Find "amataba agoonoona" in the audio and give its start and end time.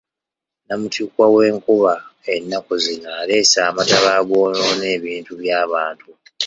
3.69-4.85